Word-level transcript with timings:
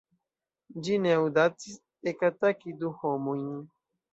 Ĝi 0.87 0.95
ne 1.03 1.11
aŭdacis 1.17 1.77
ekataki 2.13 2.77
du 2.81 2.93
homojn. 3.03 3.47